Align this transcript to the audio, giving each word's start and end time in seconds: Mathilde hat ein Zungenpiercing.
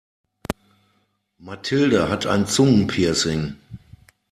Mathilde 1.37 2.09
hat 2.09 2.25
ein 2.25 2.47
Zungenpiercing. 2.47 3.55